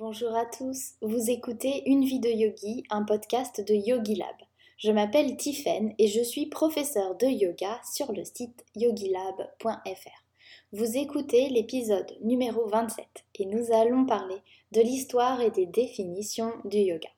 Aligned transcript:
Bonjour 0.00 0.34
à 0.34 0.46
tous, 0.46 0.94
vous 1.02 1.28
écoutez 1.28 1.82
Une 1.84 2.06
vie 2.06 2.20
de 2.20 2.30
yogi, 2.30 2.84
un 2.88 3.02
podcast 3.04 3.60
de 3.60 3.74
Yogi 3.74 4.14
Lab. 4.14 4.34
Je 4.78 4.90
m'appelle 4.90 5.36
Tiffen 5.36 5.92
et 5.98 6.06
je 6.06 6.22
suis 6.22 6.46
professeure 6.46 7.16
de 7.16 7.26
yoga 7.26 7.78
sur 7.84 8.10
le 8.10 8.24
site 8.24 8.64
yogilab.fr. 8.76 10.24
Vous 10.72 10.96
écoutez 10.96 11.50
l'épisode 11.50 12.10
numéro 12.22 12.66
27 12.66 13.04
et 13.40 13.44
nous 13.44 13.74
allons 13.74 14.06
parler 14.06 14.38
de 14.72 14.80
l'histoire 14.80 15.42
et 15.42 15.50
des 15.50 15.66
définitions 15.66 16.54
du 16.64 16.78
yoga. 16.78 17.10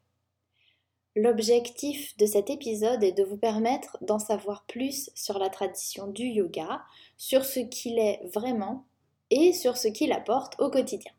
L'objectif 1.15 2.17
de 2.17 2.27
cet 2.27 2.51
épisode 2.51 3.05
est 3.05 3.13
de 3.13 3.23
vous 3.23 3.39
permettre 3.39 3.97
d'en 4.01 4.19
savoir 4.19 4.65
plus 4.67 5.09
sur 5.15 5.39
la 5.39 5.51
tradition 5.51 6.09
du 6.09 6.25
yoga, 6.25 6.83
sur 7.17 7.45
ce 7.45 7.61
qu'il 7.61 8.01
est 8.01 8.23
vraiment 8.35 8.87
et 9.31 9.53
sur 9.53 9.77
ce 9.77 9.87
qu'il 9.87 10.11
apporte 10.11 10.61
au 10.61 10.69
quotidien. 10.69 11.13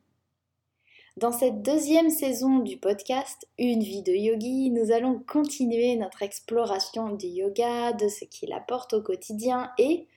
Dans 1.17 1.31
cette 1.31 1.61
deuxième 1.61 2.09
saison 2.09 2.57
du 2.57 2.77
podcast 2.77 3.47
Une 3.59 3.83
vie 3.83 4.01
de 4.01 4.11
yogi, 4.11 4.71
nous 4.71 4.91
allons 4.91 5.19
continuer 5.19 5.95
notre 5.95 6.23
exploration 6.23 7.09
du 7.09 7.27
yoga, 7.27 7.93
de 7.93 8.07
ce 8.07 8.25
qu'il 8.25 8.51
apporte 8.51 8.93
au 8.93 9.01
quotidien 9.03 9.71
et 9.77 10.07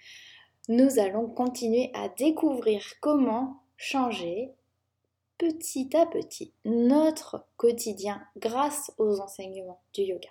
nous 0.71 0.98
allons 0.98 1.29
continuer 1.29 1.91
à 1.93 2.09
découvrir 2.09 2.83
comment 3.02 3.61
changer 3.77 4.52
petit 5.37 5.95
à 5.95 6.07
petit 6.07 6.55
notre 6.65 7.45
quotidien 7.59 8.23
grâce 8.38 8.91
aux 8.97 9.21
enseignements 9.21 9.83
du 9.93 10.01
yoga. 10.01 10.30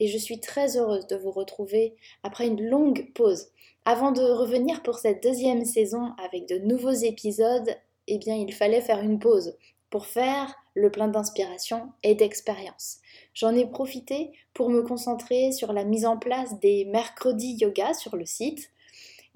Et 0.00 0.08
je 0.08 0.18
suis 0.18 0.40
très 0.40 0.76
heureuse 0.76 1.06
de 1.06 1.14
vous 1.14 1.30
retrouver 1.30 1.94
après 2.24 2.48
une 2.48 2.68
longue 2.68 3.12
pause. 3.14 3.52
Avant 3.84 4.10
de 4.10 4.20
revenir 4.20 4.82
pour 4.82 4.98
cette 4.98 5.22
deuxième 5.22 5.64
saison 5.64 6.10
avec 6.18 6.48
de 6.48 6.58
nouveaux 6.58 6.90
épisodes, 6.90 7.76
eh 8.08 8.18
bien 8.18 8.34
il 8.34 8.52
fallait 8.52 8.80
faire 8.80 9.00
une 9.00 9.20
pause 9.20 9.54
pour 9.90 10.06
faire 10.06 10.54
le 10.74 10.90
plein 10.90 11.08
d'inspiration 11.08 11.92
et 12.02 12.14
d'expérience. 12.14 12.98
J'en 13.34 13.54
ai 13.54 13.66
profité 13.66 14.32
pour 14.52 14.70
me 14.70 14.82
concentrer 14.82 15.52
sur 15.52 15.72
la 15.72 15.84
mise 15.84 16.06
en 16.06 16.18
place 16.18 16.58
des 16.60 16.84
mercredis 16.86 17.56
yoga 17.60 17.94
sur 17.94 18.16
le 18.16 18.26
site. 18.26 18.70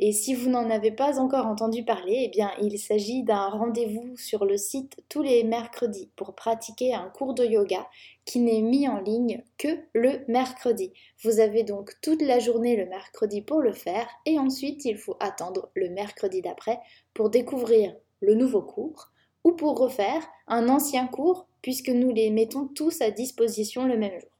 Et 0.02 0.12
si 0.12 0.34
vous 0.34 0.48
n'en 0.48 0.70
avez 0.70 0.92
pas 0.92 1.20
encore 1.20 1.46
entendu 1.46 1.84
parler, 1.84 2.22
eh 2.24 2.28
bien, 2.28 2.50
il 2.62 2.78
s'agit 2.78 3.22
d'un 3.22 3.48
rendez-vous 3.48 4.16
sur 4.16 4.46
le 4.46 4.56
site 4.56 4.96
tous 5.10 5.20
les 5.20 5.44
mercredis 5.44 6.10
pour 6.16 6.34
pratiquer 6.34 6.94
un 6.94 7.10
cours 7.10 7.34
de 7.34 7.44
yoga 7.44 7.86
qui 8.24 8.40
n'est 8.40 8.62
mis 8.62 8.88
en 8.88 8.98
ligne 9.00 9.42
que 9.58 9.68
le 9.92 10.24
mercredi. 10.26 10.94
Vous 11.22 11.38
avez 11.38 11.64
donc 11.64 11.92
toute 12.00 12.22
la 12.22 12.38
journée 12.38 12.76
le 12.76 12.86
mercredi 12.86 13.42
pour 13.42 13.60
le 13.60 13.74
faire 13.74 14.08
et 14.24 14.38
ensuite 14.38 14.86
il 14.86 14.96
faut 14.96 15.16
attendre 15.20 15.68
le 15.74 15.90
mercredi 15.90 16.40
d'après 16.40 16.80
pour 17.12 17.28
découvrir 17.28 17.94
le 18.20 18.34
nouveau 18.34 18.62
cours 18.62 19.09
ou 19.44 19.52
pour 19.52 19.78
refaire 19.78 20.26
un 20.46 20.68
ancien 20.68 21.06
cours 21.06 21.46
puisque 21.62 21.88
nous 21.88 22.12
les 22.12 22.30
mettons 22.30 22.66
tous 22.66 23.00
à 23.00 23.10
disposition 23.10 23.84
le 23.84 23.98
même 23.98 24.18
jour. 24.20 24.30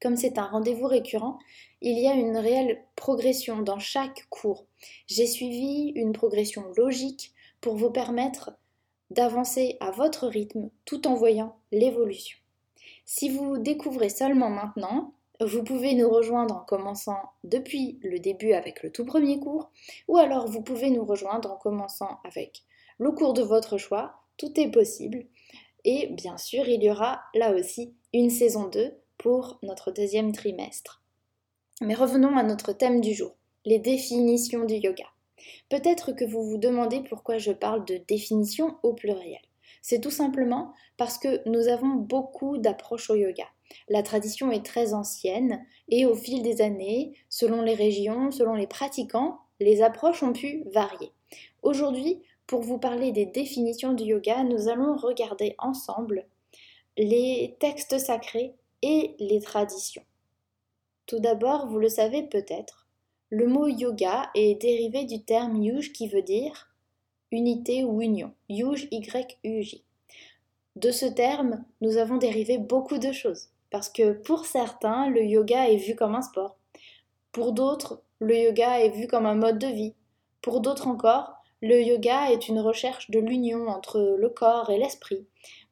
Comme 0.00 0.16
c'est 0.16 0.38
un 0.38 0.46
rendez-vous 0.46 0.86
récurrent, 0.86 1.38
il 1.80 1.98
y 1.98 2.08
a 2.08 2.14
une 2.14 2.36
réelle 2.36 2.82
progression 2.96 3.62
dans 3.62 3.78
chaque 3.78 4.26
cours. 4.28 4.66
J'ai 5.06 5.26
suivi 5.26 5.92
une 5.94 6.12
progression 6.12 6.64
logique 6.76 7.32
pour 7.60 7.76
vous 7.76 7.90
permettre 7.90 8.52
d'avancer 9.10 9.76
à 9.80 9.90
votre 9.90 10.26
rythme 10.26 10.70
tout 10.84 11.06
en 11.06 11.14
voyant 11.14 11.56
l'évolution. 11.72 12.38
Si 13.06 13.28
vous 13.28 13.58
découvrez 13.58 14.08
seulement 14.08 14.50
maintenant, 14.50 15.14
vous 15.40 15.62
pouvez 15.62 15.94
nous 15.94 16.08
rejoindre 16.08 16.56
en 16.56 16.64
commençant 16.64 17.20
depuis 17.42 17.98
le 18.02 18.18
début 18.18 18.52
avec 18.52 18.82
le 18.82 18.90
tout 18.90 19.04
premier 19.04 19.38
cours, 19.40 19.70
ou 20.08 20.16
alors 20.16 20.46
vous 20.46 20.62
pouvez 20.62 20.90
nous 20.90 21.04
rejoindre 21.04 21.52
en 21.52 21.56
commençant 21.56 22.20
avec 22.24 22.62
le 22.98 23.10
cours 23.10 23.34
de 23.34 23.42
votre 23.42 23.78
choix, 23.78 24.20
tout 24.36 24.58
est 24.58 24.70
possible. 24.70 25.26
Et 25.84 26.08
bien 26.08 26.38
sûr, 26.38 26.68
il 26.68 26.82
y 26.82 26.90
aura 26.90 27.22
là 27.34 27.52
aussi 27.52 27.94
une 28.12 28.30
saison 28.30 28.68
2 28.68 28.94
pour 29.18 29.58
notre 29.62 29.90
deuxième 29.90 30.32
trimestre. 30.32 31.02
Mais 31.80 31.94
revenons 31.94 32.36
à 32.36 32.42
notre 32.42 32.72
thème 32.72 33.00
du 33.00 33.14
jour, 33.14 33.36
les 33.64 33.78
définitions 33.78 34.64
du 34.64 34.74
yoga. 34.74 35.06
Peut-être 35.68 36.12
que 36.12 36.24
vous 36.24 36.44
vous 36.44 36.58
demandez 36.58 37.02
pourquoi 37.08 37.38
je 37.38 37.52
parle 37.52 37.84
de 37.84 38.00
définition 38.08 38.76
au 38.82 38.94
pluriel. 38.94 39.40
C'est 39.82 40.00
tout 40.00 40.10
simplement 40.10 40.72
parce 40.96 41.18
que 41.18 41.46
nous 41.48 41.68
avons 41.68 41.94
beaucoup 41.94 42.58
d'approches 42.58 43.10
au 43.10 43.16
yoga. 43.16 43.44
La 43.88 44.02
tradition 44.02 44.50
est 44.50 44.64
très 44.64 44.94
ancienne 44.94 45.64
et 45.88 46.06
au 46.06 46.14
fil 46.14 46.42
des 46.42 46.62
années, 46.62 47.12
selon 47.28 47.60
les 47.60 47.74
régions, 47.74 48.30
selon 48.30 48.54
les 48.54 48.66
pratiquants, 48.66 49.38
les 49.60 49.82
approches 49.82 50.22
ont 50.22 50.32
pu 50.32 50.64
varier. 50.72 51.12
Aujourd'hui, 51.62 52.22
pour 52.46 52.60
vous 52.60 52.78
parler 52.78 53.12
des 53.12 53.26
définitions 53.26 53.92
du 53.92 54.04
yoga, 54.04 54.44
nous 54.44 54.68
allons 54.68 54.96
regarder 54.96 55.54
ensemble 55.58 56.26
les 56.96 57.56
textes 57.60 57.98
sacrés 57.98 58.54
et 58.82 59.16
les 59.18 59.40
traditions. 59.40 60.04
Tout 61.06 61.20
d'abord, 61.20 61.66
vous 61.66 61.78
le 61.78 61.88
savez 61.88 62.22
peut-être, 62.22 62.86
le 63.30 63.46
mot 63.46 63.66
yoga 63.66 64.30
est 64.34 64.60
dérivé 64.60 65.04
du 65.04 65.22
terme 65.22 65.56
yuj 65.56 65.92
qui 65.92 66.08
veut 66.08 66.22
dire 66.22 66.70
unité 67.32 67.84
ou 67.84 68.00
union. 68.00 68.32
Yuj, 68.48 68.88
Y-U-J. 68.90 69.84
De 70.76 70.90
ce 70.90 71.06
terme, 71.06 71.64
nous 71.80 71.96
avons 71.96 72.16
dérivé 72.16 72.58
beaucoup 72.58 72.98
de 72.98 73.12
choses. 73.12 73.48
Parce 73.70 73.88
que 73.88 74.12
pour 74.12 74.46
certains, 74.46 75.08
le 75.08 75.24
yoga 75.24 75.68
est 75.68 75.78
vu 75.78 75.96
comme 75.96 76.14
un 76.14 76.22
sport. 76.22 76.56
Pour 77.32 77.52
d'autres, 77.52 78.02
le 78.20 78.36
yoga 78.36 78.78
est 78.80 78.90
vu 78.90 79.08
comme 79.08 79.26
un 79.26 79.34
mode 79.34 79.58
de 79.58 79.66
vie. 79.66 79.94
Pour 80.40 80.60
d'autres 80.60 80.86
encore, 80.86 81.33
le 81.64 81.80
yoga 81.80 82.30
est 82.30 82.48
une 82.48 82.60
recherche 82.60 83.10
de 83.10 83.18
l'union 83.18 83.68
entre 83.68 84.16
le 84.18 84.28
corps 84.28 84.68
et 84.68 84.76
l'esprit. 84.76 85.26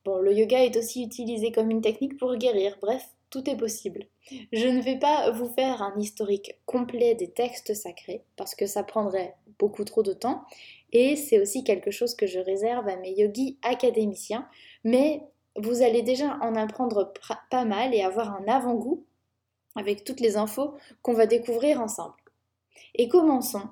Bon, 0.06 0.16
le 0.16 0.32
yoga 0.32 0.64
est 0.64 0.78
aussi 0.78 1.03
utilisé 1.03 1.53
comme 1.53 1.70
une 1.70 1.82
technique 1.82 2.16
pour 2.16 2.34
guérir, 2.36 2.78
bref, 2.80 3.06
tout 3.28 3.48
est 3.50 3.58
possible. 3.58 4.06
Je 4.53 4.69
ne 4.69 4.80
vais 4.80 4.98
pas 4.98 5.30
vous 5.32 5.50
faire 5.50 5.82
un 5.82 5.94
historique 5.98 6.58
complet 6.64 7.14
des 7.14 7.30
textes 7.30 7.75
sacrés, 7.75 8.25
parce 8.36 8.54
que 8.54 8.66
ça 8.66 8.82
prendrait 8.82 9.34
beaucoup 9.58 9.84
trop 9.84 10.03
de 10.03 10.14
temps, 10.14 10.44
et 10.92 11.14
c'est 11.14 11.38
aussi 11.38 11.62
quelque 11.62 11.91
chose 11.91 12.14
que 12.14 12.26
je 12.26 12.38
réserve 12.38 12.88
à 12.88 12.97
mes 12.97 13.12
yogis 13.12 13.59
académiciens, 13.60 14.48
mais 14.84 15.22
vous 15.56 15.82
allez 15.82 16.00
déjà 16.00 16.38
en 16.41 16.54
apprendre 16.54 17.12
pas 17.50 17.66
mal 17.66 17.94
et 17.94 18.03
avoir 18.03 18.34
un 18.34 18.48
avant-goût 18.48 19.04
avec 19.76 20.04
toutes 20.04 20.20
les 20.20 20.38
infos 20.38 20.72
qu'on 21.03 21.12
va 21.12 21.26
découvrir 21.26 21.82
ensemble. 21.82 22.14
Et 22.94 23.09
commençons 23.09 23.69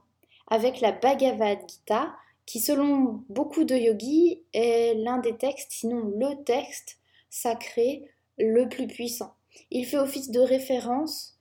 avec 0.51 0.81
la 0.81 0.93
Bhagavad 0.93 1.59
Gita, 1.69 2.13
qui 2.45 2.59
selon 2.59 3.25
beaucoup 3.29 3.65
de 3.65 3.77
yogis 3.77 4.43
est 4.53 4.95
l'un 4.95 5.19
des 5.19 5.37
textes, 5.37 5.71
sinon 5.71 6.13
le 6.19 6.43
texte 6.43 6.99
sacré 7.31 8.11
le 8.39 8.69
plus 8.69 8.89
puissant. 8.89 9.35
Il 9.71 9.87
fait 9.87 9.99
office 9.99 10.31
de 10.31 10.41
référence, 10.41 11.39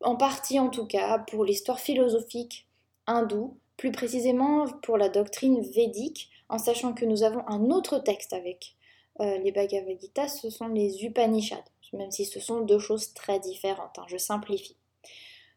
en 0.00 0.16
partie 0.16 0.58
en 0.58 0.70
tout 0.70 0.86
cas, 0.86 1.18
pour 1.18 1.44
l'histoire 1.44 1.80
philosophique 1.80 2.66
hindoue, 3.06 3.58
plus 3.76 3.92
précisément 3.92 4.66
pour 4.82 4.96
la 4.96 5.10
doctrine 5.10 5.60
védique, 5.60 6.30
en 6.48 6.58
sachant 6.58 6.94
que 6.94 7.04
nous 7.04 7.22
avons 7.22 7.46
un 7.46 7.70
autre 7.70 7.98
texte 7.98 8.32
avec 8.32 8.74
euh, 9.20 9.36
les 9.38 9.52
Bhagavad 9.52 10.00
Gita, 10.00 10.28
ce 10.28 10.48
sont 10.48 10.68
les 10.68 11.04
Upanishads, 11.04 11.64
même 11.92 12.10
si 12.10 12.24
ce 12.24 12.40
sont 12.40 12.62
deux 12.62 12.78
choses 12.78 13.12
très 13.12 13.38
différentes, 13.38 13.98
hein, 13.98 14.06
je 14.08 14.16
simplifie. 14.16 14.77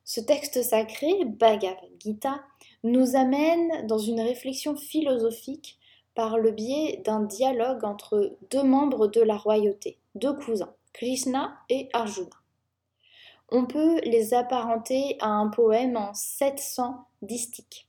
Ce 0.03 0.19
texte 0.19 0.61
sacré, 0.63 1.25
Bhagavad 1.25 1.89
Gita, 1.99 2.41
nous 2.83 3.15
amène 3.15 3.85
dans 3.87 3.99
une 3.99 4.21
réflexion 4.21 4.75
philosophique 4.75 5.77
par 6.15 6.37
le 6.37 6.51
biais 6.51 7.01
d'un 7.05 7.21
dialogue 7.21 7.85
entre 7.85 8.37
deux 8.49 8.63
membres 8.63 9.07
de 9.07 9.21
la 9.21 9.37
royauté, 9.37 9.97
deux 10.15 10.33
cousins, 10.33 10.73
Krishna 10.93 11.57
et 11.69 11.89
Arjuna. 11.93 12.29
On 13.49 13.65
peut 13.65 13.99
les 14.01 14.33
apparenter 14.33 15.17
à 15.19 15.27
un 15.27 15.49
poème 15.49 15.97
en 15.97 16.13
700 16.13 17.05
distiques. 17.21 17.87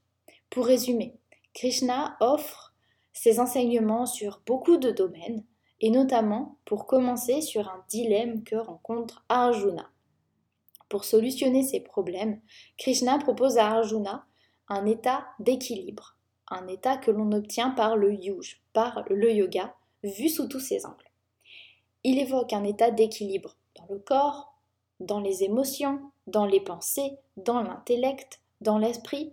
Pour 0.51 0.67
résumer, 0.67 1.17
Krishna 1.55 2.17
offre 2.21 2.75
ses 3.13 3.41
enseignements 3.41 4.07
sur 4.07 4.41
beaucoup 4.47 4.77
de 4.77 4.91
domaines, 4.91 5.45
et 5.81 5.91
notamment 5.91 6.57
pour 6.65 6.87
commencer 6.87 7.41
sur 7.41 7.69
un 7.69 7.85
dilemme 7.89 8.45
que 8.45 8.57
rencontre 8.57 9.25
Arjuna. 9.29 9.89
Pour 10.93 11.07
solutionner 11.07 11.63
ces 11.63 11.81
problèmes, 11.81 12.39
Krishna 12.77 13.17
propose 13.17 13.57
à 13.57 13.67
Arjuna 13.67 14.27
un 14.69 14.85
état 14.85 15.25
d'équilibre, 15.39 16.19
un 16.49 16.69
état 16.69 16.99
que 16.99 17.11
l'on 17.11 17.33
obtient 17.33 17.71
par 17.71 17.97
le 17.97 18.13
yuj, 18.13 18.61
par 18.75 19.03
le 19.09 19.33
yoga, 19.33 19.75
vu 20.05 20.29
sous 20.29 20.49
tous 20.49 20.61
ses 20.61 20.85
angles. 20.85 21.11
Il 22.05 22.19
évoque 22.19 22.53
un 22.53 22.63
état 22.65 22.91
d'équilibre 22.91 23.57
dans 23.75 23.87
le 23.89 24.01
corps, 24.01 24.59
dans 25.01 25.21
les 25.21 25.45
émotions, 25.45 25.99
dans 26.27 26.45
les 26.45 26.61
pensées, 26.61 27.17
dans 27.39 27.63
l'intellect, 27.63 28.43
dans 28.61 28.77
l'esprit. 28.77 29.33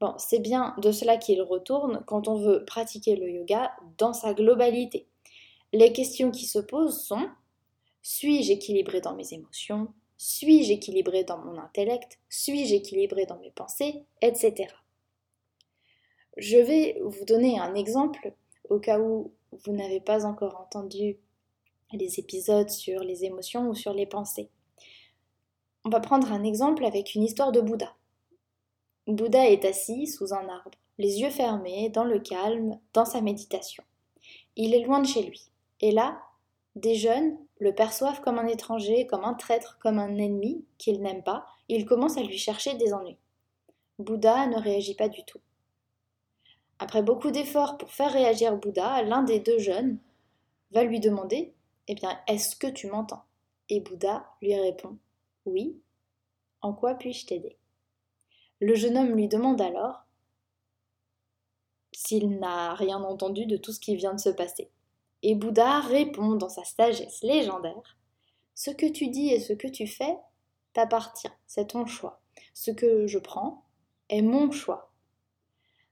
Bon, 0.00 0.14
c'est 0.16 0.38
bien 0.38 0.76
de 0.78 0.92
cela 0.92 1.16
qu'il 1.16 1.42
retourne 1.42 2.04
quand 2.06 2.28
on 2.28 2.36
veut 2.36 2.64
pratiquer 2.64 3.16
le 3.16 3.28
yoga 3.28 3.72
dans 3.98 4.12
sa 4.12 4.32
globalité. 4.32 5.08
Les 5.72 5.92
questions 5.92 6.30
qui 6.30 6.46
se 6.46 6.60
posent 6.60 7.04
sont 7.04 7.26
suis-je 8.02 8.52
équilibré 8.52 9.00
dans 9.00 9.16
mes 9.16 9.34
émotions? 9.34 9.88
Suis-je 10.16 10.72
équilibré 10.72 11.24
dans 11.24 11.38
mon 11.38 11.58
intellect? 11.58 12.18
Suis-je 12.28 12.74
équilibré 12.74 13.26
dans 13.26 13.38
mes 13.38 13.50
pensées? 13.50 14.04
Etc. 14.22 14.66
Je 16.36 16.58
vais 16.58 16.98
vous 17.02 17.24
donner 17.24 17.58
un 17.58 17.74
exemple 17.74 18.32
au 18.68 18.78
cas 18.78 18.98
où 18.98 19.32
vous 19.52 19.72
n'avez 19.72 20.00
pas 20.00 20.24
encore 20.24 20.60
entendu 20.60 21.18
les 21.92 22.18
épisodes 22.18 22.70
sur 22.70 23.00
les 23.00 23.24
émotions 23.24 23.68
ou 23.68 23.74
sur 23.74 23.92
les 23.92 24.06
pensées. 24.06 24.50
On 25.84 25.90
va 25.90 26.00
prendre 26.00 26.32
un 26.32 26.44
exemple 26.44 26.84
avec 26.84 27.14
une 27.14 27.22
histoire 27.22 27.52
de 27.52 27.60
Bouddha. 27.60 27.94
Bouddha 29.06 29.50
est 29.50 29.64
assis 29.64 30.06
sous 30.06 30.32
un 30.32 30.48
arbre, 30.48 30.78
les 30.98 31.20
yeux 31.20 31.30
fermés, 31.30 31.90
dans 31.90 32.04
le 32.04 32.18
calme, 32.18 32.80
dans 32.94 33.04
sa 33.04 33.20
méditation. 33.20 33.84
Il 34.56 34.74
est 34.74 34.84
loin 34.84 35.00
de 35.00 35.06
chez 35.06 35.22
lui. 35.22 35.50
Et 35.80 35.90
là, 35.90 36.22
des 36.76 36.94
jeunes 36.94 37.38
le 37.58 37.74
perçoivent 37.74 38.20
comme 38.20 38.38
un 38.38 38.46
étranger, 38.46 39.06
comme 39.06 39.24
un 39.24 39.34
traître, 39.34 39.78
comme 39.78 39.98
un 39.98 40.16
ennemi 40.16 40.64
qu'ils 40.78 41.00
n'aiment 41.00 41.22
pas, 41.22 41.46
et 41.68 41.76
ils 41.76 41.86
commencent 41.86 42.18
à 42.18 42.22
lui 42.22 42.38
chercher 42.38 42.74
des 42.74 42.92
ennuis. 42.92 43.18
Bouddha 43.98 44.46
ne 44.48 44.58
réagit 44.58 44.94
pas 44.94 45.08
du 45.08 45.24
tout. 45.24 45.40
Après 46.78 47.02
beaucoup 47.02 47.30
d'efforts 47.30 47.78
pour 47.78 47.90
faire 47.90 48.12
réagir 48.12 48.56
Bouddha, 48.56 49.02
l'un 49.02 49.22
des 49.22 49.38
deux 49.38 49.58
jeunes 49.58 49.98
va 50.72 50.82
lui 50.82 50.98
demander 50.98 51.54
Eh 51.86 51.94
bien, 51.94 52.18
est-ce 52.26 52.56
que 52.56 52.66
tu 52.66 52.88
m'entends? 52.88 53.24
Et 53.68 53.80
Bouddha 53.80 54.26
lui 54.42 54.54
répond 54.56 54.98
Oui. 55.46 55.80
En 56.60 56.72
quoi 56.72 56.94
puis-je 56.94 57.26
t'aider? 57.26 57.56
Le 58.60 58.74
jeune 58.74 58.96
homme 58.96 59.14
lui 59.14 59.28
demande 59.28 59.60
alors 59.60 60.04
s'il 61.92 62.38
n'a 62.38 62.74
rien 62.74 63.00
entendu 63.02 63.46
de 63.46 63.56
tout 63.56 63.72
ce 63.72 63.78
qui 63.78 63.94
vient 63.94 64.14
de 64.14 64.20
se 64.20 64.30
passer. 64.30 64.68
Et 65.26 65.34
Bouddha 65.34 65.80
répond 65.80 66.34
dans 66.34 66.50
sa 66.50 66.64
sagesse 66.64 67.22
légendaire 67.22 67.96
Ce 68.54 68.70
que 68.70 68.84
tu 68.84 69.08
dis 69.08 69.30
et 69.30 69.40
ce 69.40 69.54
que 69.54 69.66
tu 69.66 69.86
fais 69.86 70.18
t'appartient, 70.74 71.32
c'est 71.46 71.68
ton 71.68 71.86
choix. 71.86 72.20
Ce 72.52 72.70
que 72.70 73.06
je 73.06 73.18
prends 73.18 73.64
est 74.10 74.20
mon 74.20 74.50
choix. 74.50 74.92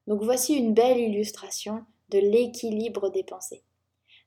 Donc 0.07 0.23
voici 0.23 0.55
une 0.55 0.75
belle 0.75 0.99
illustration 0.99 1.87
de 2.11 2.19
l'équilibre 2.19 3.09
des 3.09 3.25
pensées. 3.25 3.63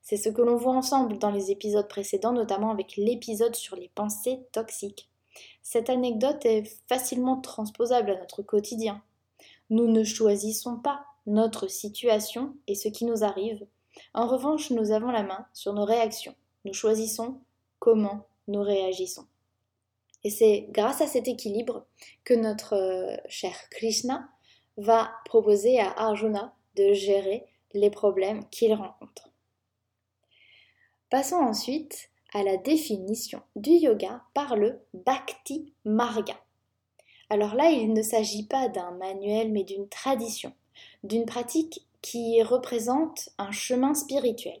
C'est 0.02 0.16
ce 0.16 0.28
que 0.28 0.42
l'on 0.42 0.56
voit 0.56 0.74
ensemble 0.74 1.18
dans 1.18 1.30
les 1.30 1.52
épisodes 1.52 1.86
précédents, 1.86 2.32
notamment 2.32 2.72
avec 2.72 2.96
l'épisode 2.96 3.54
sur 3.54 3.76
les 3.76 3.90
pensées 3.94 4.40
toxiques. 4.50 5.08
Cette 5.62 5.88
anecdote 5.88 6.44
est 6.44 6.64
facilement 6.88 7.40
transposable 7.40 8.10
à 8.10 8.18
notre 8.18 8.42
quotidien. 8.42 9.00
Nous 9.70 9.86
ne 9.86 10.02
choisissons 10.02 10.78
pas 10.78 11.04
notre 11.26 11.68
situation 11.68 12.56
et 12.66 12.74
ce 12.74 12.88
qui 12.88 13.04
nous 13.04 13.22
arrive. 13.22 13.64
En 14.14 14.26
revanche, 14.26 14.70
nous 14.70 14.90
avons 14.90 15.10
la 15.10 15.22
main 15.22 15.46
sur 15.52 15.72
nos 15.72 15.84
réactions. 15.84 16.34
Nous 16.64 16.72
choisissons 16.72 17.40
comment 17.78 18.26
nous 18.48 18.62
réagissons. 18.62 19.26
Et 20.24 20.30
c'est 20.30 20.66
grâce 20.70 21.00
à 21.00 21.06
cet 21.06 21.28
équilibre 21.28 21.86
que 22.24 22.34
notre 22.34 22.74
euh, 22.74 23.16
cher 23.28 23.54
Krishna 23.70 24.28
va 24.76 25.10
proposer 25.24 25.78
à 25.80 25.92
Arjuna 25.92 26.54
de 26.74 26.92
gérer 26.92 27.46
les 27.74 27.90
problèmes 27.90 28.48
qu'il 28.50 28.74
rencontre. 28.74 29.28
Passons 31.10 31.36
ensuite 31.36 32.10
à 32.34 32.42
la 32.42 32.56
définition 32.56 33.40
du 33.54 33.70
yoga 33.70 34.22
par 34.34 34.56
le 34.56 34.80
Bhakti 34.92 35.72
Marga. 35.84 36.36
Alors 37.30 37.54
là, 37.54 37.70
il 37.70 37.92
ne 37.92 38.02
s'agit 38.02 38.46
pas 38.46 38.68
d'un 38.68 38.90
manuel 38.92 39.52
mais 39.52 39.64
d'une 39.64 39.88
tradition, 39.88 40.52
d'une 41.04 41.26
pratique 41.26 41.86
qui 42.06 42.40
représente 42.40 43.30
un 43.36 43.50
chemin 43.50 43.92
spirituel. 43.92 44.60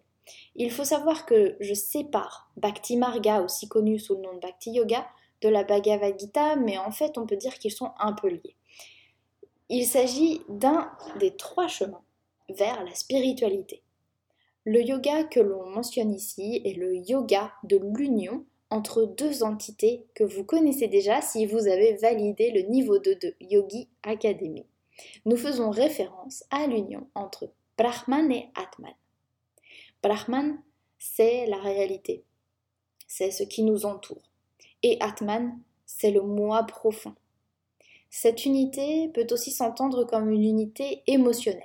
Il 0.56 0.72
faut 0.72 0.82
savoir 0.82 1.26
que 1.26 1.56
je 1.60 1.74
sépare 1.74 2.50
Bhakti 2.56 2.96
Marga, 2.96 3.40
aussi 3.40 3.68
connu 3.68 4.00
sous 4.00 4.16
le 4.16 4.22
nom 4.22 4.34
de 4.34 4.40
Bhakti 4.40 4.72
Yoga, 4.72 5.06
de 5.42 5.48
la 5.48 5.62
Bhagavad 5.62 6.18
Gita, 6.18 6.56
mais 6.56 6.76
en 6.76 6.90
fait 6.90 7.16
on 7.18 7.24
peut 7.24 7.36
dire 7.36 7.54
qu'ils 7.60 7.70
sont 7.70 7.92
un 8.00 8.14
peu 8.14 8.26
liés. 8.30 8.56
Il 9.68 9.86
s'agit 9.86 10.40
d'un 10.48 10.90
des 11.20 11.36
trois 11.36 11.68
chemins 11.68 12.02
vers 12.48 12.82
la 12.82 12.94
spiritualité. 12.96 13.80
Le 14.64 14.82
yoga 14.82 15.22
que 15.22 15.38
l'on 15.38 15.70
mentionne 15.70 16.12
ici 16.12 16.60
est 16.64 16.76
le 16.76 16.96
yoga 16.96 17.52
de 17.62 17.76
l'union 17.76 18.44
entre 18.70 19.04
deux 19.04 19.44
entités 19.44 20.04
que 20.14 20.24
vous 20.24 20.42
connaissez 20.42 20.88
déjà 20.88 21.20
si 21.20 21.46
vous 21.46 21.68
avez 21.68 21.94
validé 21.94 22.50
le 22.50 22.62
niveau 22.62 22.98
2 22.98 23.14
de 23.14 23.34
Yogi 23.40 23.88
Academy. 24.02 24.66
Nous 25.24 25.36
faisons 25.36 25.70
référence 25.70 26.44
à 26.50 26.66
l'union 26.66 27.08
entre 27.14 27.50
Brahman 27.76 28.30
et 28.32 28.50
Atman. 28.54 28.94
Brahman, 30.02 30.58
c'est 30.98 31.46
la 31.46 31.58
réalité, 31.58 32.24
c'est 33.06 33.30
ce 33.30 33.42
qui 33.42 33.62
nous 33.62 33.86
entoure. 33.86 34.30
Et 34.82 34.98
Atman, 35.00 35.58
c'est 35.84 36.10
le 36.10 36.22
moi 36.22 36.64
profond, 36.64 37.14
cette 38.18 38.46
unité 38.46 39.08
peut 39.08 39.26
aussi 39.30 39.50
s'entendre 39.50 40.04
comme 40.04 40.30
une 40.30 40.44
unité 40.44 41.02
émotionnelle. 41.06 41.62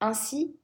Ainsi, 0.00 0.54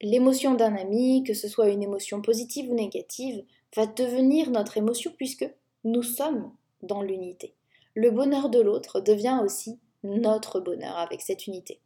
l'émotion 0.00 0.54
d'un 0.54 0.74
ami, 0.74 1.22
que 1.24 1.34
ce 1.34 1.46
soit 1.46 1.68
une 1.68 1.82
émotion 1.84 2.20
positive 2.20 2.70
ou 2.70 2.74
négative, 2.74 3.44
va 3.76 3.86
devenir 3.86 4.50
notre 4.50 4.78
émotion 4.78 5.12
puisque 5.16 5.48
nous 5.84 6.02
sommes 6.02 6.52
dans 6.82 7.02
l'unité. 7.02 7.54
Le 7.94 8.10
bonheur 8.10 8.48
de 8.48 8.60
l'autre 8.60 9.00
devient 9.00 9.40
aussi 9.44 9.78
notre 10.02 10.60
bonheur 10.60 10.96
avec 10.96 11.20
cette 11.20 11.46
unité. 11.46 11.80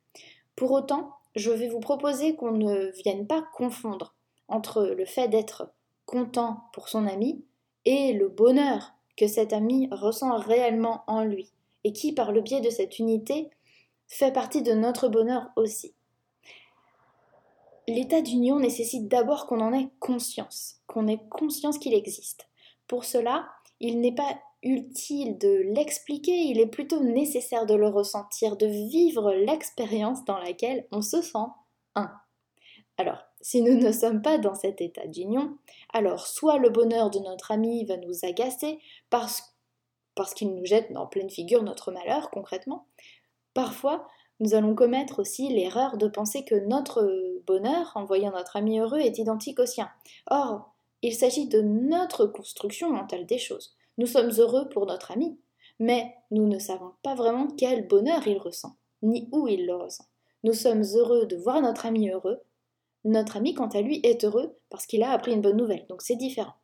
Pour 0.56 0.72
autant, 0.72 1.12
je 1.34 1.50
vais 1.50 1.68
vous 1.68 1.80
proposer 1.80 2.36
qu'on 2.36 2.52
ne 2.52 2.90
vienne 3.02 3.26
pas 3.26 3.44
confondre 3.54 4.14
entre 4.48 4.84
le 4.84 5.04
fait 5.04 5.28
d'être 5.28 5.72
content 6.04 6.64
pour 6.72 6.88
son 6.88 7.06
ami 7.06 7.44
et 7.84 8.12
le 8.12 8.28
bonheur 8.28 8.92
que 9.16 9.26
cet 9.26 9.52
ami 9.52 9.88
ressent 9.90 10.36
réellement 10.36 11.04
en 11.06 11.24
lui 11.24 11.50
et 11.84 11.92
qui, 11.92 12.12
par 12.12 12.32
le 12.32 12.40
biais 12.42 12.60
de 12.60 12.70
cette 12.70 12.98
unité, 12.98 13.50
fait 14.06 14.32
partie 14.32 14.62
de 14.62 14.72
notre 14.72 15.08
bonheur 15.08 15.50
aussi. 15.56 15.94
L'état 17.88 18.20
d'union 18.20 18.60
nécessite 18.60 19.08
d'abord 19.08 19.46
qu'on 19.46 19.60
en 19.60 19.72
ait 19.72 19.88
conscience, 19.98 20.76
qu'on 20.86 21.08
ait 21.08 21.20
conscience 21.30 21.78
qu'il 21.78 21.94
existe. 21.94 22.48
Pour 22.86 23.04
cela, 23.04 23.48
il 23.80 24.00
n'est 24.00 24.14
pas 24.14 24.38
utile 24.62 25.38
de 25.38 25.62
l'expliquer, 25.74 26.32
il 26.32 26.60
est 26.60 26.66
plutôt 26.66 27.00
nécessaire 27.00 27.66
de 27.66 27.74
le 27.74 27.88
ressentir, 27.88 28.56
de 28.56 28.66
vivre 28.66 29.32
l'expérience 29.32 30.24
dans 30.24 30.38
laquelle 30.38 30.86
on 30.92 31.02
se 31.02 31.20
sent 31.20 31.38
un. 31.94 32.10
Alors, 32.98 33.24
si 33.40 33.62
nous 33.62 33.74
ne 33.74 33.90
sommes 33.90 34.22
pas 34.22 34.38
dans 34.38 34.54
cet 34.54 34.80
état 34.80 35.06
d'union, 35.06 35.56
alors 35.92 36.26
soit 36.26 36.58
le 36.58 36.70
bonheur 36.70 37.10
de 37.10 37.18
notre 37.18 37.50
ami 37.50 37.84
va 37.84 37.96
nous 37.96 38.24
agacer 38.24 38.78
parce 39.10 39.42
qu'il 40.34 40.54
nous 40.54 40.64
jette 40.64 40.94
en 40.94 41.06
pleine 41.06 41.30
figure 41.30 41.62
notre 41.62 41.90
malheur 41.90 42.30
concrètement. 42.30 42.86
Parfois, 43.54 44.06
nous 44.40 44.54
allons 44.54 44.74
commettre 44.74 45.20
aussi 45.20 45.48
l'erreur 45.48 45.96
de 45.96 46.06
penser 46.06 46.44
que 46.44 46.54
notre 46.54 47.40
bonheur, 47.46 47.92
en 47.94 48.04
voyant 48.04 48.32
notre 48.32 48.56
ami 48.56 48.78
heureux, 48.78 49.00
est 49.00 49.18
identique 49.18 49.58
au 49.58 49.66
sien. 49.66 49.90
Or, 50.30 50.72
il 51.02 51.14
s'agit 51.14 51.48
de 51.48 51.60
notre 51.60 52.26
construction 52.26 52.90
mentale 52.90 53.26
des 53.26 53.38
choses. 53.38 53.76
Nous 53.98 54.06
sommes 54.06 54.30
heureux 54.38 54.68
pour 54.68 54.86
notre 54.86 55.10
ami, 55.12 55.38
mais 55.78 56.14
nous 56.30 56.46
ne 56.46 56.58
savons 56.58 56.92
pas 57.02 57.14
vraiment 57.14 57.48
quel 57.56 57.86
bonheur 57.86 58.26
il 58.26 58.38
ressent, 58.38 58.76
ni 59.02 59.28
où 59.32 59.48
il 59.48 59.66
le 59.66 59.74
ressent. 59.74 60.04
Nous 60.44 60.54
sommes 60.54 60.82
heureux 60.94 61.26
de 61.26 61.36
voir 61.36 61.60
notre 61.60 61.86
ami 61.86 62.10
heureux. 62.10 62.40
Notre 63.04 63.36
ami, 63.36 63.54
quant 63.54 63.68
à 63.68 63.80
lui, 63.80 64.00
est 64.04 64.24
heureux 64.24 64.56
parce 64.70 64.86
qu'il 64.86 65.02
a 65.02 65.10
appris 65.10 65.32
une 65.32 65.42
bonne 65.42 65.56
nouvelle, 65.56 65.86
donc 65.88 66.02
c'est 66.02 66.16
différent 66.16 66.54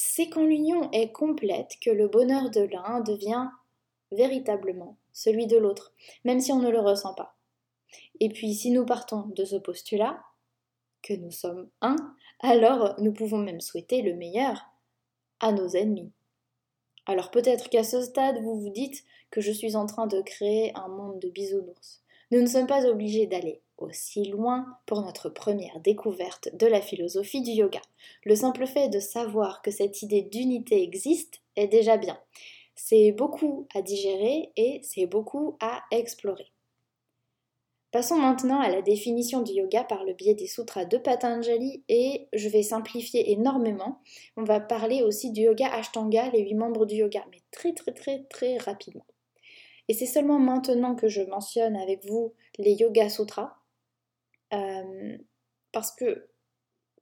c'est 0.00 0.28
quand 0.28 0.44
l'union 0.44 0.88
est 0.92 1.10
complète 1.10 1.72
que 1.80 1.90
le 1.90 2.06
bonheur 2.06 2.50
de 2.50 2.60
l'un 2.60 3.00
devient 3.00 3.48
véritablement 4.12 4.96
celui 5.12 5.48
de 5.48 5.56
l'autre, 5.56 5.92
même 6.24 6.38
si 6.38 6.52
on 6.52 6.60
ne 6.60 6.70
le 6.70 6.78
ressent 6.78 7.14
pas. 7.14 7.36
Et 8.20 8.28
puis 8.28 8.54
si 8.54 8.70
nous 8.70 8.86
partons 8.86 9.26
de 9.34 9.44
ce 9.44 9.56
postulat, 9.56 10.22
que 11.02 11.14
nous 11.14 11.32
sommes 11.32 11.68
un, 11.80 11.96
alors 12.38 12.94
nous 13.00 13.12
pouvons 13.12 13.38
même 13.38 13.60
souhaiter 13.60 14.02
le 14.02 14.14
meilleur 14.14 14.66
à 15.40 15.52
nos 15.52 15.68
ennemis. 15.68 16.12
Alors 17.06 17.30
peut-être 17.30 17.70
qu'à 17.70 17.84
ce 17.84 18.02
stade, 18.02 18.42
vous 18.42 18.60
vous 18.60 18.70
dites 18.70 19.04
que 19.30 19.40
je 19.40 19.52
suis 19.52 19.76
en 19.76 19.86
train 19.86 20.06
de 20.06 20.20
créer 20.20 20.72
un 20.74 20.88
monde 20.88 21.18
de 21.20 21.28
bisounours. 21.28 22.02
Nous 22.30 22.40
ne 22.40 22.46
sommes 22.46 22.66
pas 22.66 22.86
obligés 22.86 23.26
d'aller 23.26 23.62
aussi 23.78 24.24
loin 24.24 24.66
pour 24.86 25.00
notre 25.02 25.30
première 25.30 25.80
découverte 25.80 26.54
de 26.54 26.66
la 26.66 26.82
philosophie 26.82 27.40
du 27.40 27.52
yoga. 27.52 27.80
Le 28.24 28.36
simple 28.36 28.66
fait 28.66 28.88
de 28.88 29.00
savoir 29.00 29.62
que 29.62 29.70
cette 29.70 30.02
idée 30.02 30.22
d'unité 30.22 30.82
existe 30.82 31.40
est 31.56 31.68
déjà 31.68 31.96
bien. 31.96 32.18
C'est 32.74 33.12
beaucoup 33.12 33.66
à 33.74 33.82
digérer 33.82 34.52
et 34.56 34.80
c'est 34.82 35.06
beaucoup 35.06 35.56
à 35.60 35.82
explorer. 35.90 36.52
Passons 37.90 38.16
maintenant 38.16 38.60
à 38.60 38.68
la 38.68 38.82
définition 38.82 39.40
du 39.40 39.52
yoga 39.52 39.82
par 39.82 40.04
le 40.04 40.12
biais 40.12 40.34
des 40.34 40.46
sutras 40.46 40.84
de 40.84 40.98
Patanjali 40.98 41.84
et 41.88 42.28
je 42.34 42.48
vais 42.50 42.62
simplifier 42.62 43.32
énormément. 43.32 44.02
On 44.36 44.44
va 44.44 44.60
parler 44.60 45.02
aussi 45.02 45.32
du 45.32 45.42
yoga 45.42 45.68
Ashtanga, 45.72 46.28
les 46.30 46.42
huit 46.42 46.54
membres 46.54 46.84
du 46.84 46.96
yoga, 46.96 47.24
mais 47.30 47.40
très 47.50 47.72
très 47.72 47.92
très 47.92 48.24
très 48.24 48.58
rapidement. 48.58 49.06
Et 49.88 49.94
c'est 49.94 50.06
seulement 50.06 50.38
maintenant 50.38 50.94
que 50.94 51.08
je 51.08 51.22
mentionne 51.22 51.76
avec 51.76 52.04
vous 52.04 52.34
les 52.58 52.74
Yoga 52.74 53.08
Sutras, 53.08 53.56
euh, 54.52 55.16
parce 55.72 55.92
que 55.92 56.28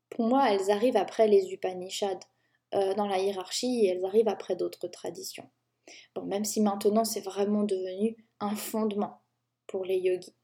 pour 0.09 0.27
moi, 0.27 0.53
elles 0.53 0.71
arrivent 0.71 0.97
après 0.97 1.27
les 1.27 1.53
Upanishads 1.53 2.21
euh, 2.75 2.95
dans 2.95 3.09
la 3.09 3.19
hiérarchie 3.19 3.85
et 3.85 3.89
elles 3.89 4.05
arrivent 4.05 4.29
après 4.29 4.55
d'autres 4.55 4.87
traditions. 4.87 5.51
Bon, 6.15 6.23
même 6.23 6.45
si 6.45 6.61
maintenant 6.61 7.05
c'est 7.05 7.21
vraiment 7.21 7.65
devenu 7.65 8.17
un 8.39 8.55
fondement 8.55 9.23
pour 9.67 9.85
les 9.85 9.99
yogis. 9.99 10.35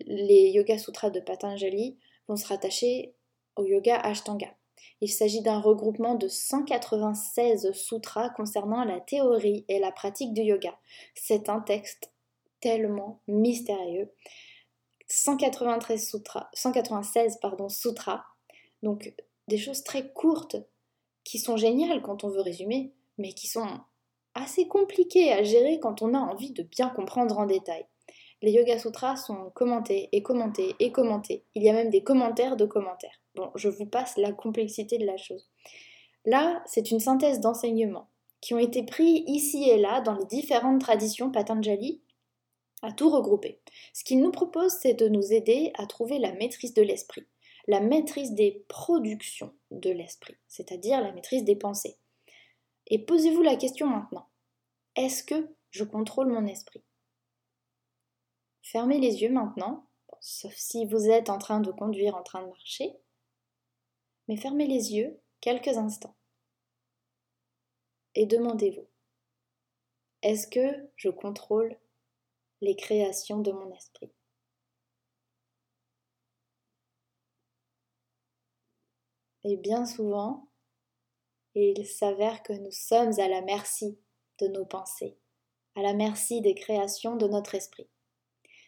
Les 0.00 0.50
Yoga 0.50 0.78
Sutras 0.78 1.10
de 1.10 1.20
Patanjali 1.20 1.96
vont 2.28 2.36
se 2.36 2.46
rattacher 2.46 3.14
au 3.56 3.64
yoga 3.64 3.96
Ashtanga. 3.96 4.54
Il 5.00 5.08
s'agit 5.08 5.42
d'un 5.42 5.60
regroupement 5.60 6.14
de 6.14 6.28
196 6.28 7.72
sutras 7.72 8.30
concernant 8.30 8.84
la 8.84 9.00
théorie 9.00 9.64
et 9.68 9.78
la 9.78 9.92
pratique 9.92 10.32
du 10.32 10.42
yoga. 10.42 10.78
C'est 11.14 11.48
un 11.48 11.60
texte 11.60 12.12
tellement 12.60 13.20
mystérieux. 13.28 14.10
193 15.08 16.08
sutras, 16.08 16.48
196 16.54 17.38
pardon, 17.40 17.68
sutras, 17.68 18.24
donc 18.82 19.12
des 19.48 19.58
choses 19.58 19.84
très 19.84 20.10
courtes 20.12 20.56
qui 21.24 21.38
sont 21.38 21.56
géniales 21.56 22.02
quand 22.02 22.24
on 22.24 22.30
veut 22.30 22.40
résumer, 22.40 22.92
mais 23.18 23.32
qui 23.32 23.46
sont 23.46 23.68
assez 24.34 24.66
compliquées 24.66 25.32
à 25.32 25.42
gérer 25.42 25.78
quand 25.80 26.02
on 26.02 26.14
a 26.14 26.18
envie 26.18 26.52
de 26.52 26.62
bien 26.62 26.88
comprendre 26.88 27.38
en 27.38 27.46
détail. 27.46 27.86
Les 28.44 28.52
Yoga 28.52 28.78
Sutras 28.78 29.16
sont 29.16 29.50
commentés 29.54 30.10
et 30.12 30.22
commentés 30.22 30.74
et 30.78 30.92
commentés. 30.92 31.46
Il 31.54 31.62
y 31.62 31.70
a 31.70 31.72
même 31.72 31.88
des 31.88 32.04
commentaires 32.04 32.58
de 32.58 32.66
commentaires. 32.66 33.22
Bon, 33.34 33.50
je 33.54 33.70
vous 33.70 33.86
passe 33.86 34.18
la 34.18 34.32
complexité 34.32 34.98
de 34.98 35.06
la 35.06 35.16
chose. 35.16 35.48
Là, 36.26 36.62
c'est 36.66 36.90
une 36.90 37.00
synthèse 37.00 37.40
d'enseignements 37.40 38.10
qui 38.42 38.52
ont 38.52 38.58
été 38.58 38.82
pris 38.82 39.24
ici 39.26 39.70
et 39.70 39.78
là 39.78 40.02
dans 40.02 40.14
les 40.14 40.26
différentes 40.26 40.82
traditions 40.82 41.30
Patanjali 41.30 42.02
à 42.82 42.92
tout 42.92 43.08
regrouper. 43.08 43.62
Ce 43.94 44.04
qu'il 44.04 44.20
nous 44.20 44.30
propose, 44.30 44.72
c'est 44.72 44.92
de 44.92 45.08
nous 45.08 45.32
aider 45.32 45.72
à 45.78 45.86
trouver 45.86 46.18
la 46.18 46.34
maîtrise 46.34 46.74
de 46.74 46.82
l'esprit, 46.82 47.26
la 47.66 47.80
maîtrise 47.80 48.32
des 48.32 48.62
productions 48.68 49.54
de 49.70 49.88
l'esprit, 49.88 50.36
c'est-à-dire 50.48 51.00
la 51.00 51.12
maîtrise 51.12 51.44
des 51.44 51.56
pensées. 51.56 51.96
Et 52.88 52.98
posez-vous 52.98 53.40
la 53.40 53.56
question 53.56 53.86
maintenant. 53.86 54.26
Est-ce 54.96 55.24
que 55.24 55.48
je 55.70 55.84
contrôle 55.84 56.28
mon 56.28 56.46
esprit? 56.46 56.82
Fermez 58.64 58.98
les 58.98 59.20
yeux 59.20 59.30
maintenant, 59.30 59.86
sauf 60.20 60.54
si 60.54 60.86
vous 60.86 61.10
êtes 61.10 61.28
en 61.28 61.36
train 61.36 61.60
de 61.60 61.70
conduire, 61.70 62.16
en 62.16 62.22
train 62.22 62.42
de 62.42 62.48
marcher. 62.48 62.96
Mais 64.26 64.38
fermez 64.38 64.66
les 64.66 64.94
yeux 64.94 65.20
quelques 65.42 65.76
instants. 65.76 66.16
Et 68.14 68.24
demandez-vous, 68.24 68.88
est-ce 70.22 70.46
que 70.46 70.90
je 70.96 71.10
contrôle 71.10 71.78
les 72.62 72.74
créations 72.74 73.40
de 73.40 73.52
mon 73.52 73.70
esprit? 73.70 74.10
Et 79.44 79.58
bien 79.58 79.84
souvent, 79.84 80.48
il 81.54 81.86
s'avère 81.86 82.42
que 82.42 82.54
nous 82.54 82.72
sommes 82.72 83.20
à 83.20 83.28
la 83.28 83.42
merci 83.42 83.98
de 84.38 84.48
nos 84.48 84.64
pensées, 84.64 85.18
à 85.74 85.82
la 85.82 85.92
merci 85.92 86.40
des 86.40 86.54
créations 86.54 87.16
de 87.16 87.28
notre 87.28 87.54
esprit. 87.54 87.90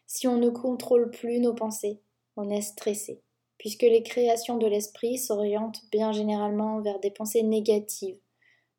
Si 0.06 0.28
on 0.28 0.36
ne 0.36 0.50
contrôle 0.50 1.10
plus 1.10 1.40
nos 1.40 1.54
pensées, 1.54 2.00
on 2.36 2.50
est 2.50 2.62
stressé, 2.62 3.22
puisque 3.58 3.82
les 3.82 4.02
créations 4.02 4.56
de 4.56 4.66
l'esprit 4.66 5.18
s'orientent 5.18 5.82
bien 5.90 6.12
généralement 6.12 6.80
vers 6.80 7.00
des 7.00 7.10
pensées 7.10 7.42
négatives, 7.42 8.20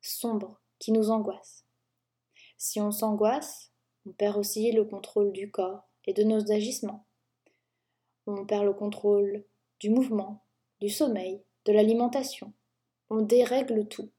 sombres, 0.00 0.60
qui 0.78 0.92
nous 0.92 1.10
angoissent. 1.10 1.64
Si 2.56 2.80
on 2.80 2.90
s'angoisse, 2.90 3.72
on 4.06 4.12
perd 4.12 4.36
aussi 4.36 4.72
le 4.72 4.84
contrôle 4.84 5.32
du 5.32 5.50
corps 5.50 5.88
et 6.06 6.12
de 6.12 6.22
nos 6.22 6.50
agissements. 6.50 7.04
On 8.26 8.46
perd 8.46 8.64
le 8.64 8.72
contrôle 8.72 9.44
du 9.80 9.90
mouvement, 9.90 10.44
du 10.80 10.88
sommeil, 10.88 11.42
de 11.64 11.72
l'alimentation. 11.72 12.52
On 13.10 13.22
dérègle 13.22 13.86
tout. 13.88 14.10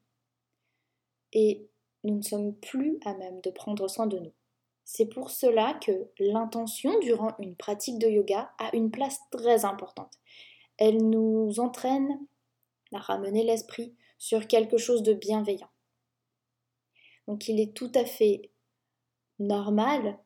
Et 1.32 1.68
nous 2.04 2.16
ne 2.16 2.22
sommes 2.22 2.54
plus 2.54 2.98
à 3.04 3.14
même 3.14 3.40
de 3.40 3.50
prendre 3.50 3.88
soin 3.88 4.06
de 4.06 4.18
nous. 4.18 4.32
C'est 4.92 5.06
pour 5.06 5.30
cela 5.30 5.74
que 5.74 6.08
l'intention 6.18 6.98
durant 6.98 7.36
une 7.38 7.54
pratique 7.54 8.00
de 8.00 8.08
yoga 8.08 8.50
a 8.58 8.74
une 8.74 8.90
place 8.90 9.20
très 9.30 9.64
importante. 9.64 10.18
Elle 10.78 11.08
nous 11.08 11.60
entraîne 11.60 12.18
à 12.92 12.98
ramener 12.98 13.44
l'esprit 13.44 13.94
sur 14.18 14.48
quelque 14.48 14.78
chose 14.78 15.04
de 15.04 15.14
bienveillant. 15.14 15.70
Donc 17.28 17.46
il 17.46 17.60
est 17.60 17.72
tout 17.72 17.92
à 17.94 18.04
fait 18.04 18.50
normal 19.38 20.18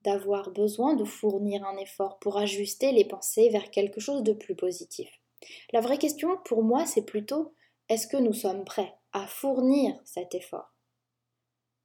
d'avoir 0.00 0.50
besoin 0.50 0.94
de 0.94 1.04
fournir 1.04 1.62
un 1.66 1.76
effort 1.76 2.18
pour 2.20 2.38
ajuster 2.38 2.90
les 2.92 3.04
pensées 3.04 3.50
vers 3.50 3.70
quelque 3.70 4.00
chose 4.00 4.22
de 4.22 4.32
plus 4.32 4.56
positif. 4.56 5.10
La 5.74 5.82
vraie 5.82 5.98
question 5.98 6.38
pour 6.46 6.62
moi, 6.62 6.86
c'est 6.86 7.04
plutôt 7.04 7.52
est-ce 7.90 8.06
que 8.06 8.16
nous 8.16 8.32
sommes 8.32 8.64
prêts 8.64 8.94
à 9.12 9.26
fournir 9.26 10.00
cet 10.06 10.34
effort? 10.34 10.77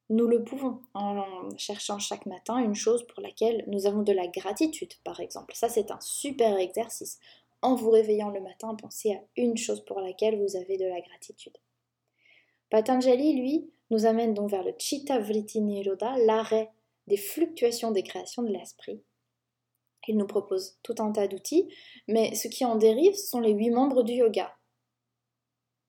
Nous 0.09 0.27
le 0.27 0.43
pouvons 0.43 0.81
en 0.93 1.49
cherchant 1.57 1.99
chaque 1.99 2.25
matin 2.25 2.57
une 2.57 2.75
chose 2.75 3.05
pour 3.07 3.21
laquelle 3.21 3.63
nous 3.67 3.85
avons 3.85 4.03
de 4.03 4.11
la 4.11 4.27
gratitude, 4.27 4.93
par 5.03 5.19
exemple. 5.19 5.55
Ça, 5.55 5.69
c'est 5.69 5.91
un 5.91 5.99
super 6.01 6.57
exercice. 6.57 7.19
En 7.61 7.75
vous 7.75 7.89
réveillant 7.89 8.29
le 8.29 8.41
matin, 8.41 8.75
pensez 8.75 9.13
à 9.13 9.21
une 9.37 9.57
chose 9.57 9.85
pour 9.85 10.01
laquelle 10.01 10.41
vous 10.41 10.57
avez 10.57 10.77
de 10.77 10.85
la 10.85 10.99
gratitude. 10.99 11.57
Patanjali, 12.69 13.39
lui, 13.39 13.71
nous 13.91 14.05
amène 14.05 14.33
donc 14.33 14.49
vers 14.49 14.63
le 14.63 14.73
Chitta 14.77 15.19
Vritti 15.19 15.61
Nirodha, 15.61 16.17
l'arrêt 16.17 16.71
des 17.07 17.17
fluctuations 17.17 17.91
des 17.91 18.03
créations 18.03 18.43
de 18.43 18.49
l'esprit. 18.49 19.01
Il 20.07 20.17
nous 20.17 20.27
propose 20.27 20.77
tout 20.83 20.95
un 20.99 21.11
tas 21.11 21.27
d'outils, 21.27 21.73
mais 22.07 22.35
ce 22.35 22.47
qui 22.47 22.65
en 22.65 22.75
dérive, 22.75 23.13
ce 23.15 23.27
sont 23.27 23.39
les 23.39 23.53
huit 23.53 23.69
membres 23.69 24.03
du 24.03 24.13
yoga. 24.13 24.53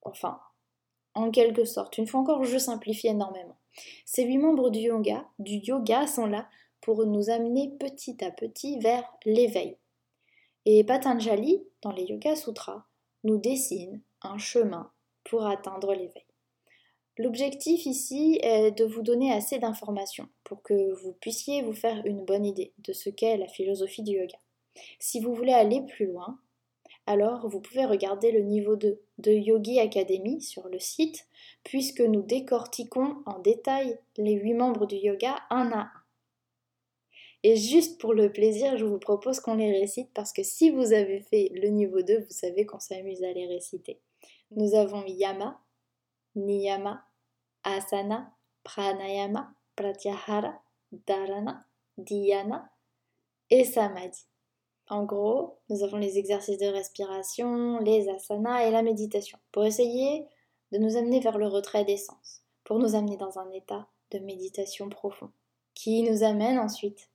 Enfin, 0.02 0.40
en 1.14 1.30
quelque 1.30 1.64
sorte. 1.64 1.99
Une 1.99 2.06
fois 2.06 2.21
encore, 2.21 2.44
je 2.44 2.59
simplifie 2.59 3.09
énormément. 3.09 3.56
Ces 4.04 4.25
huit 4.25 4.38
membres 4.38 4.71
du 4.71 4.81
yoga, 4.81 5.26
du 5.38 5.54
yoga 5.54 6.07
sont 6.07 6.26
là 6.26 6.49
pour 6.81 7.07
nous 7.07 7.31
amener 7.31 7.71
petit 7.78 8.23
à 8.25 8.31
petit 8.31 8.78
vers 8.78 9.04
l'éveil. 9.25 9.76
Et 10.66 10.85
Patanjali, 10.85 11.62
dans 11.83 11.93
les 11.93 12.04
Yoga 12.04 12.37
Sutras, 12.37 12.85
nous 13.23 13.38
dessine 13.38 14.00
un 14.23 14.38
chemin 14.38 14.90
pour 15.25 15.47
atteindre 15.47 15.93
l'éveil. 15.95 16.25
L'objectif 17.16 17.87
ici 17.87 18.38
est 18.43 18.73
de 18.73 18.85
vous 18.85 19.02
donner 19.02 19.33
assez 19.33 19.59
d'informations 19.59 20.28
pour 20.43 20.62
que 20.62 20.93
vous 21.02 21.12
puissiez 21.12 21.62
vous 21.62 21.73
faire 21.73 22.04
une 22.07 22.25
bonne 22.25 22.45
idée 22.45 22.73
de 22.78 22.93
ce 22.93 23.09
qu'est 23.09 23.37
la 23.37 23.47
philosophie 23.47 24.02
du 24.02 24.12
yoga. 24.12 24.38
Si 24.99 25.21
vous 25.21 25.35
voulez 25.35 25.52
aller 25.52 25.83
plus 25.83 26.07
loin, 26.07 26.38
alors 27.07 27.49
vous 27.49 27.61
pouvez 27.61 27.85
regarder 27.85 28.33
le 28.33 28.41
niveau 28.41 28.77
2 28.77 29.01
de 29.19 29.33
Yogi 29.33 29.79
Academy 29.79 30.41
sur 30.41 30.69
le 30.69 30.79
site, 30.79 31.29
puisque 31.63 32.01
nous 32.01 32.23
décortiquons 32.23 33.23
en 33.27 33.39
détail 33.41 33.99
les 34.17 34.35
huit 34.35 34.55
membres 34.55 34.87
du 34.87 34.97
yoga 34.97 35.37
un 35.51 35.71
à 35.73 35.81
un. 35.81 35.91
Et 37.43 37.57
juste 37.57 38.01
pour 38.01 38.15
le 38.15 38.33
plaisir, 38.33 38.79
je 38.79 38.87
vous 38.87 38.99
propose 38.99 39.39
qu'on 39.39 39.57
les 39.57 39.79
récite 39.79 40.11
parce 40.15 40.33
que 40.33 40.43
si 40.43 40.71
vous 40.71 40.95
avez 40.95 41.21
fait 41.21 41.51
le 41.55 41.69
niveau 41.69 42.01
2, 42.01 42.21
vous 42.21 42.31
savez 42.31 42.65
qu'on 42.65 42.81
s'amuse 42.81 43.23
à 43.23 43.33
les 43.35 43.47
réciter. 43.47 44.01
Nous 44.51 44.75
avons 44.75 45.05
Yama, 45.05 45.61
Niyama, 46.37 47.05
Asana, 47.63 48.33
Pranayama, 48.63 49.53
Pratyahara, 49.77 50.59
Dharana, 50.91 51.67
Dhyana 51.99 52.71
et 53.51 53.65
Samadhi. 53.65 54.25
En 54.88 55.05
gros, 55.05 55.59
nous 55.71 55.83
avons 55.83 55.97
les 55.97 56.19
exercices 56.19 56.59
de 56.59 56.67
respiration, 56.67 57.79
les 57.79 58.09
asanas 58.09 58.67
et 58.67 58.71
la 58.71 58.83
méditation 58.83 59.38
pour 59.50 59.64
essayer 59.64 60.26
de 60.73 60.79
nous 60.79 60.97
amener 60.97 61.21
vers 61.21 61.38
le 61.38 61.49
retrait 61.49 61.85
des 61.85 61.97
sens, 61.97 62.43
pour 62.64 62.79
nous 62.79 62.95
amener 62.95 63.17
dans 63.17 63.38
un 63.38 63.50
état 63.53 63.88
de 64.11 64.19
méditation 64.19 64.91
profond, 64.91 65.31
qui 65.75 66.03
nous 66.03 66.23
amène 66.23 66.59
ensuite 66.59 67.11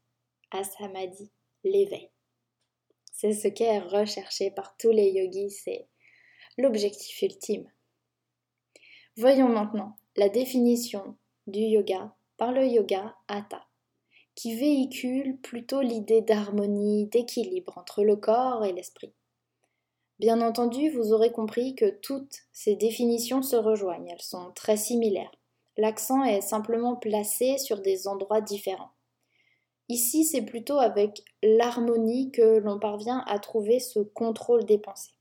à 0.51 0.63
samadhi, 0.63 1.29
l'éveil. 1.63 2.09
C'est 3.11 3.33
ce 3.33 3.47
qui 3.47 3.63
est 3.63 3.79
recherché 3.79 4.49
par 4.49 4.75
tous 4.77 4.91
les 4.91 5.11
yogis, 5.11 5.51
c'est 5.51 5.87
l'objectif 6.57 7.21
ultime. 7.21 7.69
Voyons 9.15 9.49
maintenant 9.49 9.95
la 10.15 10.29
définition 10.29 11.17
du 11.45 11.59
yoga 11.59 12.15
par 12.37 12.51
le 12.51 12.65
yoga 12.65 13.15
Hatha 13.27 13.68
qui 14.39 14.55
véhicule 14.55 15.35
plutôt 15.41 15.81
l'idée 15.81 16.21
d'harmonie, 16.21 17.07
d'équilibre 17.07 17.77
entre 17.77 18.05
le 18.05 18.15
corps 18.15 18.63
et 18.63 18.71
l'esprit. 18.71 19.11
Bien 20.17 20.39
entendu, 20.39 20.89
vous 20.91 21.11
aurez 21.11 21.33
compris 21.33 21.75
que 21.75 21.89
toutes 21.89 22.37
ces 22.53 22.77
définitions 22.77 23.41
se 23.41 23.57
rejoignent, 23.57 24.07
elles 24.07 24.21
sont 24.21 24.51
très 24.55 24.77
similaires. 24.77 25.35
L'accent 25.75 26.23
est 26.23 26.39
simplement 26.39 26.95
placé 26.95 27.57
sur 27.57 27.81
des 27.81 28.07
endroits 28.07 28.39
différents. 28.39 28.91
Ici, 29.89 30.23
c'est 30.23 30.43
plutôt 30.43 30.79
avec 30.79 31.21
l'harmonie 31.43 32.31
que 32.31 32.59
l'on 32.59 32.79
parvient 32.79 33.25
à 33.27 33.39
trouver 33.39 33.81
ce 33.81 33.99
contrôle 33.99 34.63
des 34.63 34.77
pensées. 34.77 35.15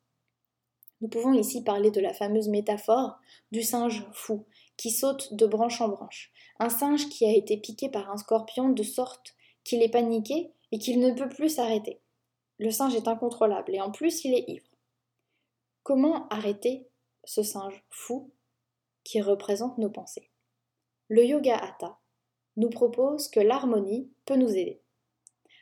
Nous 1.00 1.08
pouvons 1.08 1.32
ici 1.32 1.64
parler 1.64 1.90
de 1.90 2.00
la 2.00 2.14
fameuse 2.14 2.48
métaphore 2.48 3.18
du 3.50 3.64
singe 3.64 4.06
fou 4.12 4.44
qui 4.76 4.92
saute 4.92 5.34
de 5.34 5.46
branche 5.46 5.80
en 5.80 5.88
branche 5.88 6.32
un 6.58 6.68
singe 6.68 7.08
qui 7.08 7.24
a 7.24 7.32
été 7.32 7.56
piqué 7.56 7.88
par 7.88 8.10
un 8.10 8.16
scorpion 8.16 8.68
de 8.68 8.82
sorte 8.82 9.34
qu'il 9.64 9.82
est 9.82 9.88
paniqué 9.88 10.52
et 10.72 10.78
qu'il 10.78 11.00
ne 11.00 11.12
peut 11.12 11.28
plus 11.28 11.50
s'arrêter. 11.50 12.00
Le 12.58 12.70
singe 12.70 12.94
est 12.94 13.08
incontrôlable 13.08 13.74
et 13.74 13.80
en 13.80 13.90
plus 13.90 14.24
il 14.24 14.34
est 14.34 14.48
ivre. 14.48 14.66
Comment 15.82 16.28
arrêter 16.28 16.88
ce 17.24 17.42
singe 17.42 17.84
fou 17.90 18.30
qui 19.04 19.20
représente 19.20 19.78
nos 19.78 19.90
pensées? 19.90 20.30
Le 21.08 21.24
yoga 21.24 21.56
hatha 21.56 21.98
nous 22.56 22.70
propose 22.70 23.28
que 23.28 23.40
l'harmonie 23.40 24.10
peut 24.26 24.36
nous 24.36 24.50
aider. 24.50 24.80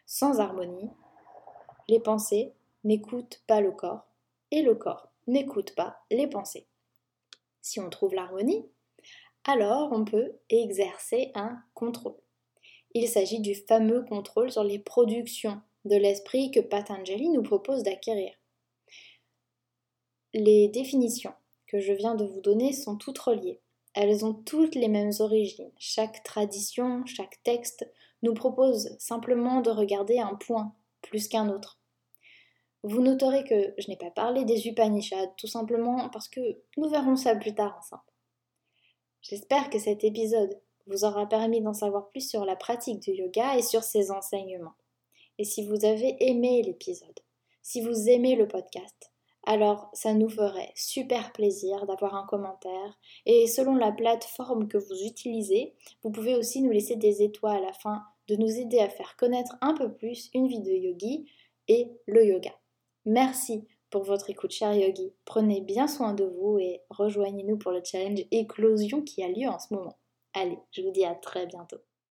Sans 0.06 0.40
harmonie, 0.40 0.90
les 1.88 2.00
pensées 2.00 2.54
n'écoute 2.84 3.42
pas 3.46 3.60
le 3.60 3.70
corps 3.70 4.06
et 4.50 4.62
le 4.62 4.74
corps 4.74 5.10
n'écoute 5.26 5.74
pas 5.74 6.00
les 6.10 6.26
pensées. 6.26 6.66
Si 7.60 7.80
on 7.80 7.90
trouve 7.90 8.14
l'harmonie, 8.14 8.64
alors 9.46 9.92
on 9.92 10.04
peut 10.04 10.32
exercer 10.50 11.30
un 11.34 11.58
contrôle. 11.74 12.16
Il 12.94 13.08
s'agit 13.08 13.40
du 13.40 13.54
fameux 13.54 14.04
contrôle 14.04 14.50
sur 14.50 14.64
les 14.64 14.78
productions 14.78 15.60
de 15.84 15.96
l'esprit 15.96 16.50
que 16.50 16.60
Patanjali 16.60 17.28
nous 17.28 17.42
propose 17.42 17.82
d'acquérir. 17.82 18.32
Les 20.34 20.68
définitions 20.68 21.32
que 21.66 21.80
je 21.80 21.92
viens 21.92 22.14
de 22.14 22.24
vous 22.24 22.40
donner 22.40 22.72
sont 22.72 22.96
toutes 22.96 23.18
reliées. 23.18 23.60
Elles 23.94 24.24
ont 24.24 24.34
toutes 24.34 24.74
les 24.74 24.88
mêmes 24.88 25.12
origines. 25.20 25.72
Chaque 25.78 26.22
tradition, 26.22 27.06
chaque 27.06 27.42
texte 27.42 27.90
nous 28.22 28.34
propose 28.34 28.96
simplement 28.98 29.60
de 29.60 29.70
regarder 29.70 30.18
un 30.18 30.34
point 30.34 30.74
plus 31.02 31.28
qu'un 31.28 31.48
autre. 31.48 31.78
Vous 32.82 33.00
noterez 33.00 33.44
que 33.44 33.74
je 33.78 33.88
n'ai 33.88 33.96
pas 33.96 34.10
parlé 34.10 34.44
des 34.44 34.68
Upanishads, 34.68 35.34
tout 35.36 35.46
simplement 35.46 36.08
parce 36.10 36.28
que 36.28 36.40
nous 36.76 36.88
verrons 36.88 37.16
ça 37.16 37.34
plus 37.36 37.54
tard 37.54 37.76
ensemble. 37.78 38.02
J'espère 39.28 39.70
que 39.70 39.80
cet 39.80 40.04
épisode 40.04 40.56
vous 40.86 41.04
aura 41.04 41.26
permis 41.26 41.60
d'en 41.60 41.72
savoir 41.72 42.08
plus 42.10 42.28
sur 42.28 42.44
la 42.44 42.54
pratique 42.54 43.00
du 43.00 43.10
yoga 43.10 43.58
et 43.58 43.62
sur 43.62 43.82
ses 43.82 44.12
enseignements. 44.12 44.76
Et 45.38 45.44
si 45.44 45.66
vous 45.66 45.84
avez 45.84 46.16
aimé 46.20 46.62
l'épisode, 46.62 47.18
si 47.60 47.80
vous 47.80 48.08
aimez 48.08 48.36
le 48.36 48.46
podcast, 48.46 49.10
alors 49.44 49.90
ça 49.94 50.14
nous 50.14 50.28
ferait 50.28 50.70
super 50.76 51.32
plaisir 51.32 51.86
d'avoir 51.86 52.14
un 52.14 52.24
commentaire. 52.24 53.00
Et 53.24 53.48
selon 53.48 53.74
la 53.74 53.90
plateforme 53.90 54.68
que 54.68 54.78
vous 54.78 55.02
utilisez, 55.04 55.74
vous 56.04 56.12
pouvez 56.12 56.36
aussi 56.36 56.62
nous 56.62 56.70
laisser 56.70 56.94
des 56.94 57.24
étoiles 57.24 57.64
afin 57.64 58.04
de 58.28 58.36
nous 58.36 58.60
aider 58.60 58.78
à 58.78 58.88
faire 58.88 59.16
connaître 59.16 59.56
un 59.60 59.74
peu 59.74 59.92
plus 59.92 60.30
une 60.34 60.46
vie 60.46 60.62
de 60.62 60.70
yogi 60.70 61.26
et 61.66 61.90
le 62.06 62.24
yoga. 62.24 62.52
Merci 63.04 63.66
pour 63.90 64.04
votre 64.04 64.30
écoute, 64.30 64.52
cher 64.52 64.74
yogi. 64.74 65.12
Prenez 65.24 65.60
bien 65.60 65.86
soin 65.88 66.12
de 66.12 66.24
vous 66.24 66.58
et 66.58 66.80
rejoignez-nous 66.90 67.56
pour 67.56 67.72
le 67.72 67.82
challenge 67.84 68.20
éclosion 68.30 69.02
qui 69.02 69.22
a 69.22 69.28
lieu 69.28 69.48
en 69.48 69.58
ce 69.58 69.72
moment. 69.74 69.98
Allez, 70.34 70.58
je 70.72 70.82
vous 70.82 70.90
dis 70.90 71.04
à 71.04 71.14
très 71.14 71.46
bientôt. 71.46 71.78